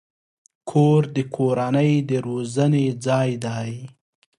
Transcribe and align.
کور 0.69 1.01
د 1.15 1.17
کورنۍ 1.35 1.91
د 2.09 2.11
روزنې 2.27 2.85
ځای 3.05 3.31
دی. 3.45 3.69